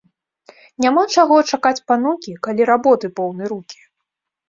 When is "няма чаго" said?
0.85-1.37